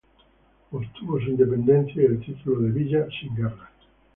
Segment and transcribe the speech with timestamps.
[0.71, 3.69] Obtuvo su independencia y el título de villa sin guerras.